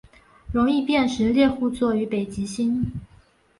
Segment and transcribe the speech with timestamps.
[0.51, 2.91] 容易辨识猎户座与北极星